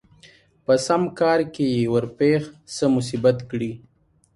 [0.65, 2.43] په سم کار کې يې ورپېښ
[2.75, 3.71] څه مصيبت کړي